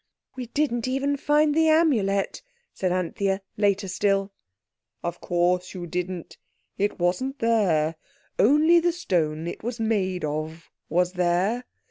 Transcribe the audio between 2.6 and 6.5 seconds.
said Anthea later still. "Of course you didn't;